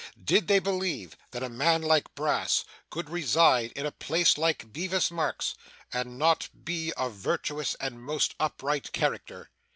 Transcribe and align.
Did 0.23 0.47
they 0.47 0.57
believe 0.57 1.15
that 1.29 1.43
a 1.43 1.47
man 1.47 1.83
like 1.83 2.15
Brass 2.15 2.65
could 2.89 3.11
reside 3.11 3.71
in 3.73 3.85
a 3.85 3.91
place 3.91 4.35
like 4.35 4.73
Bevis 4.73 5.11
Marks, 5.11 5.53
and 5.93 6.17
not 6.17 6.49
be 6.65 6.91
a 6.97 7.07
virtuous 7.07 7.75
and 7.75 8.01
most 8.01 8.33
upright 8.39 8.93
character? 8.93 9.51